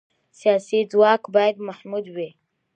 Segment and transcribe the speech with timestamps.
[0.39, 2.29] سیاسي ځواک باید محدود وي